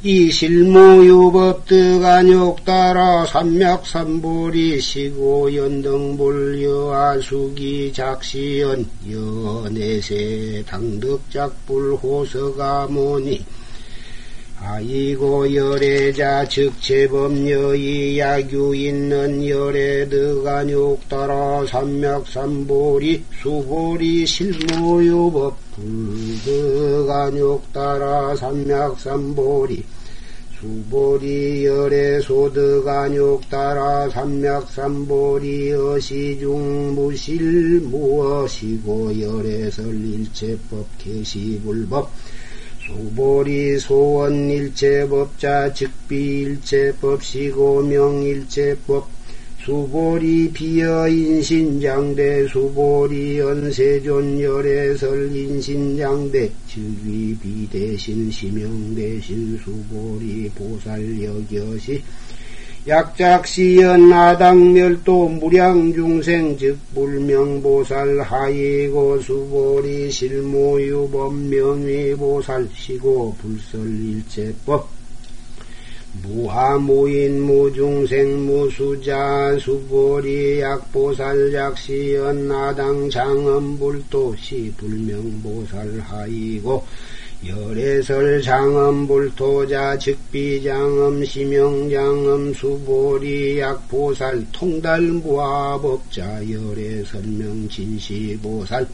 [0.03, 13.44] 이 실무유법득 안욕 따라 산맥 삼보리 시고 연등불 여아수기 작시연 여내세 당덕작불 호서가모니
[14.59, 29.84] 아이고 열애자 즉제범여이 야규 있는 열애득안욕 따라 삼맥삼보리 수보리 실무유법 불득안욕 따라 삼맥삼보리
[30.58, 42.10] 수보리 열애 소득안욕 따라 삼맥삼보리 어시중 무실 무엇이고 열애설 일체법 개시불법.
[42.86, 49.15] 수보리 소원 일체법자 즉비 일체법시고 명일체법
[49.66, 62.00] 수보리 비어 인신장대 수보리 연세존 열애설 인신장대 즉위 비대신 시명 대신 수보리 보살 여겨시
[62.86, 74.95] 약작시연 아당멸도 무량중생 즉 불명보살 하이고 수보리 실무유범 명위보살 시고 불설일체법
[76.28, 86.84] 무하 무인 무중생 무수자 수보리 약보살 약시연 아당 장엄불도 시 불명보살 하이고
[87.46, 98.86] 열애설 장엄 불토자 즉비 장엄 심영장엄 수보리 약보살 통달 무아법자 열애설명 진시보살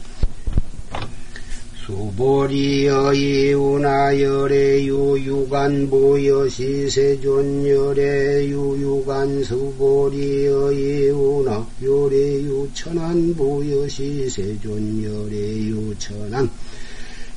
[1.85, 15.93] 수보리 여이우나 열애유 유간보 여시 세존 열애유 유간 수보리 여이우나 열애유 천안보 여시 세존 열애유
[15.97, 16.49] 천안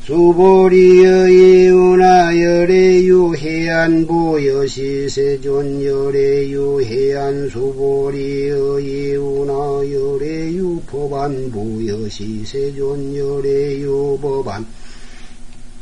[0.06, 9.52] 수보리의 이우나 열애유 해안부 여시세존 열애유 해안 수보리의 이우나
[9.82, 14.64] 열애유 법안부 여시세존 열애유 법안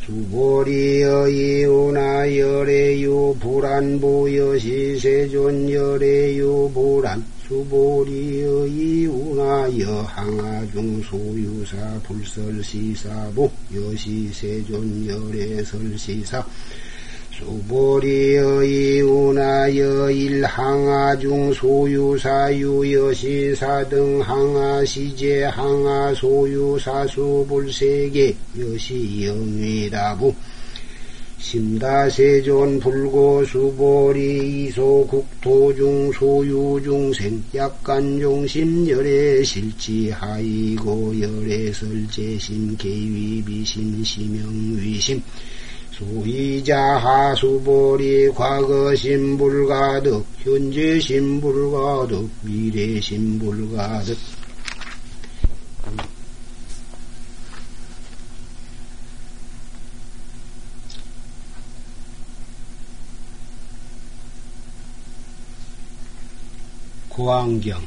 [0.07, 16.45] 수보리의 이우나 열애유 불안부 여시세존 열애유 불안 수보리의 이운하여 항아중 소유사 불설시사부 여시세존 열애설시사.
[17.31, 30.35] 수보리의 이운하여 일항아중 소유사 유여시사 등 항아시제 항아소유사 수불세계 여시영위다부
[31.45, 45.23] 심다세존 불고수보리 이소국토중 소유중생 약간종심 열애실지 하이고 열애설제심 계위비심 심영위심.
[45.93, 54.17] 소이자 하수보리 과거심 불가득 현재심 불가득 미래심 불가득
[67.25, 67.81] 구안경.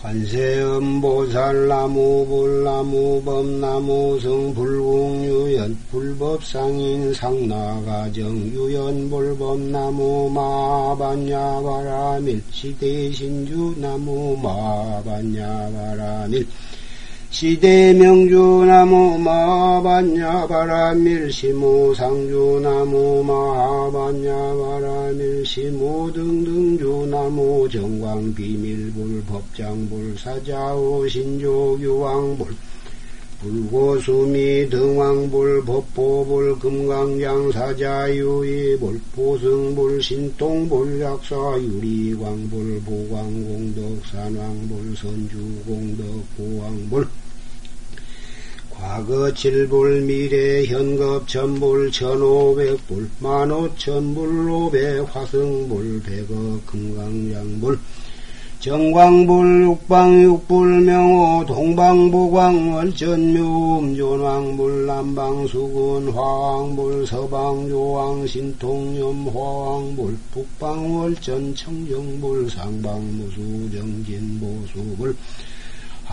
[0.00, 10.30] 관세음보살 나무 불나무 범나무 성불궁유연 불법상인 상나가정 유연불법나무
[10.96, 16.48] 마반야바라밀 시대신주 나무 마반야바라밀
[17.36, 32.56] 시대명주나무 마반야 바라밀시무 상주나무 마반야 바라밀 시무 등등주나무 정광비밀불 법장불 사자오 신조유왕불
[33.42, 47.06] 불고수미 등왕불 법보불 금강장 사자유이불 보승불 신통불 약사 유리광불 보광공덕 산왕불 선주공덕 보왕불
[48.78, 57.78] 과거 칠불 미래 현급 천불 천오백불 만오천불 오백 화승불 백억 금강장불.
[58.60, 75.14] 정광불 육방육불 명호 동방보광 월전묘음 존왕불 남방수군 화왕불 서방조왕 신통염 화왕불 북방월전 청정불 상방무수 정진보수불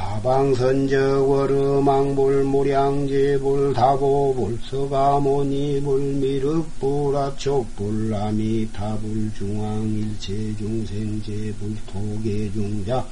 [0.04, 13.08] 하방선적 월음왕불 무량제불 다보불 서가모니불 미륵불 아촉불 아미타불 중앙일체중생제불 토계중자.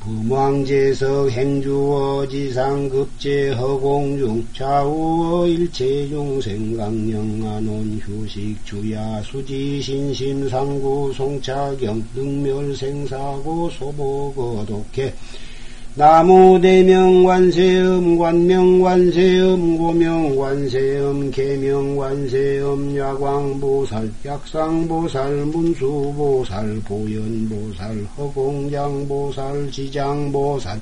[0.00, 13.68] 부망제석 행주어 지상급제 허공중 좌우어 일체중생 강령안온 휴식 주야 수지 신심 상구 송차경 능멸 생사고
[13.70, 15.12] 소보거 독해
[15.98, 30.80] 나무대명 관세음 관명 관세음 고명 관세음 계명관세음 야광보살 약상보살 문수보살 보현보살 허공장보살 지장보살.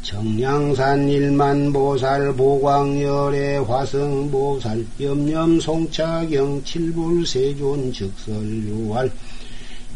[0.00, 9.10] 청량산 일만보살 보광열의 화성보살 염염송차경 칠불세존 즉설유활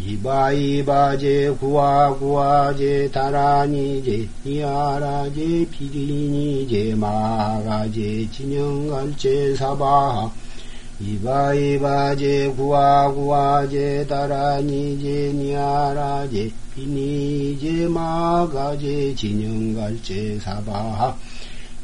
[0.01, 10.32] 이바이바제 구아구아제 다라니제 니아라제 비리니제 마가제 진영갈제 사바하
[10.99, 21.14] 이바이바제 구아구아제 다라니제 니아라제 비니제 마가제 진영갈제 사바하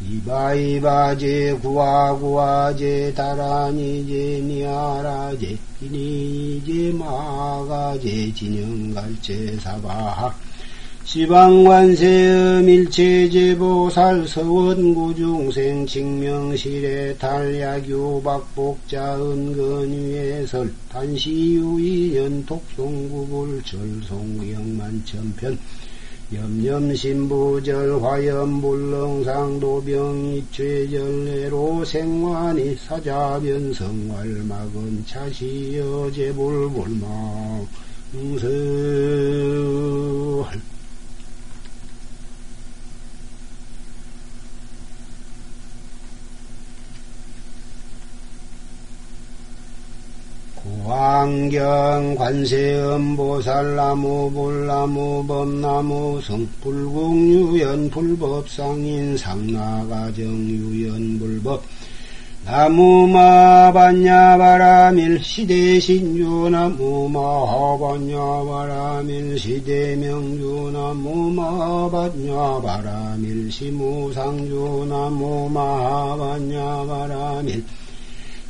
[0.00, 10.32] 이바이바제 구아구아제 다라니제 니아라제 이니제 마가제 진영갈제 사바하
[11.02, 25.58] 시방관세음 일체제보살 서원구중생 칭명실에 달야교 박복자 은근위에설 단시유이연 독송구불 절송영만천편
[26.30, 37.66] 염염신부절 화염불렁상도병이 죄절내로 생환이 사자변성활막은 차시여 제불불망설
[50.88, 61.62] 왕경 관세음 보살 나무 불나무 범나무 성불공 유연 불법상인 상나가정 유연 불법
[62.46, 77.62] 나무마반야바라밀 시대신주 나무마하반야바라밀 시대명주 나무마반야바라밀 시무상주 나무마하반야바라밀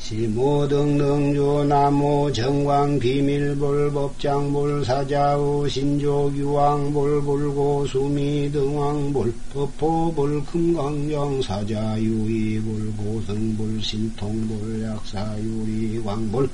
[0.08, 13.82] 시모등등조 나무 정광 비밀불 법장불 사자우 신조 유왕불 불고 수미 등왕불 법포불 금강정 사자유이불 고성불
[13.82, 16.48] 신통불 약사유리 왕불.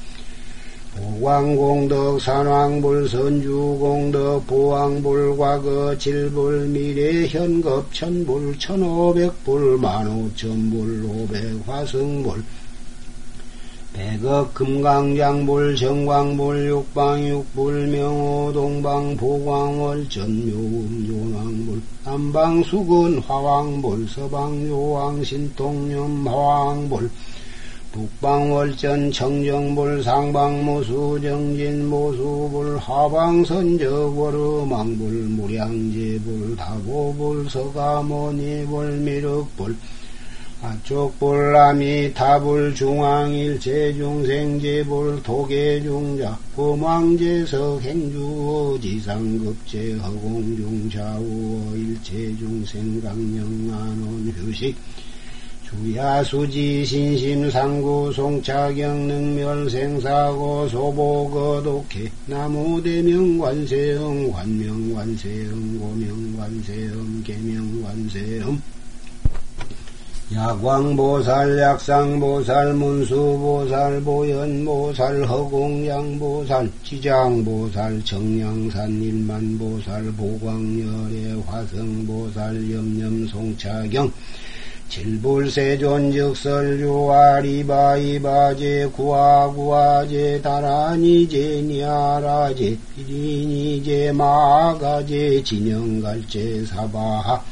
[0.96, 12.42] 보광공덕 산왕불 선주공덕 보왕불 과거 칠불 미래 현급 천불 천오백불 만오천불 오백 화성불
[13.94, 27.08] 백억 금강장불 정광불 육방육불 명호 동방 보광월 전묘음 요왕불 남방수군 화왕불 서방 요왕 신통염 화왕불
[27.92, 40.03] 북방월전 청정불 상방모수 정진모수불 하방선적 월음왕불 무량제불 다고불 서가모니불 미륵불 아
[40.84, 54.76] 쪽불 아미타불 중앙일 제중생제불 도계중자 고망제석 행주어 지상급제 허공중 좌우어 일체중생 강령안원 휴식.
[55.74, 68.62] 주야수지 신심상구 송차경 능멸 생사고 소보거 독해 나무대명 관세음 관명 관세음 고명 관세음 계명관세음
[70.32, 84.10] 야광보살, 약상보살, 문수보살, 보현보살, 허공양보살, 지장보살, 정량산 일만보살, 보광열의 화성보살, 염염송차경,
[84.88, 85.92] 칠불세존즉설유
[87.12, 97.42] 아리바이바제 구아구아제 다라니제 니아라제 비리니제 마가제 진영갈제 사바하